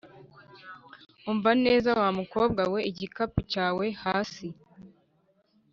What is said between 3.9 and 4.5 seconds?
hasi